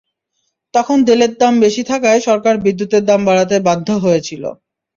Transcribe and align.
তখন 0.73 0.97
তেলের 1.07 1.33
দাম 1.41 1.53
বেশি 1.63 1.81
থাকায় 1.91 2.19
সরকার 2.27 2.55
বিদ্যুতের 2.65 3.03
দাম 3.05 3.21
বাড়াতে 3.29 3.55
বাধ্য 3.67 3.87
হয়েছিল। 4.03 4.43